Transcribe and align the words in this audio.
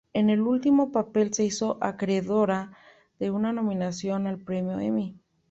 En 0.13 0.31
el 0.31 0.41
último 0.41 0.91
papel 0.91 1.31
se 1.31 1.45
hizo 1.45 1.77
acreedora 1.79 2.71
de 3.19 3.29
una 3.29 3.53
nominación 3.53 4.25
al 4.25 4.39
Premio 4.39 4.79
Emmy. 4.79 5.15